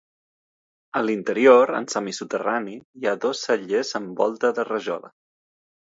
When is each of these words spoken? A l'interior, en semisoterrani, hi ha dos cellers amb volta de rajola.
A 1.01 1.01
l'interior, 1.09 1.73
en 1.81 1.85
semisoterrani, 1.95 2.75
hi 3.01 3.07
ha 3.11 3.15
dos 3.27 3.45
cellers 3.49 3.93
amb 4.01 4.19
volta 4.23 4.55
de 4.61 4.67
rajola. 4.71 5.17